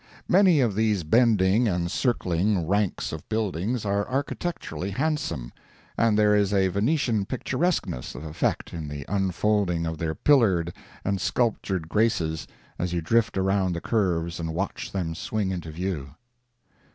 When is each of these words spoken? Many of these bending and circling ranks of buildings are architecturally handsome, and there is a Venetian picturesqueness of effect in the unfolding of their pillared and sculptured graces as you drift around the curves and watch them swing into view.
Many 0.27 0.61
of 0.61 0.73
these 0.73 1.03
bending 1.03 1.67
and 1.67 1.91
circling 1.91 2.67
ranks 2.67 3.11
of 3.11 3.29
buildings 3.29 3.85
are 3.85 4.09
architecturally 4.09 4.89
handsome, 4.89 5.53
and 5.95 6.17
there 6.17 6.33
is 6.35 6.51
a 6.51 6.69
Venetian 6.69 7.23
picturesqueness 7.27 8.15
of 8.15 8.23
effect 8.23 8.73
in 8.73 8.87
the 8.87 9.05
unfolding 9.07 9.85
of 9.85 9.99
their 9.99 10.15
pillared 10.15 10.73
and 11.05 11.21
sculptured 11.21 11.87
graces 11.87 12.47
as 12.79 12.93
you 12.93 13.01
drift 13.01 13.37
around 13.37 13.73
the 13.73 13.79
curves 13.79 14.39
and 14.39 14.55
watch 14.55 14.91
them 14.91 15.13
swing 15.13 15.51
into 15.51 15.69
view. 15.69 16.15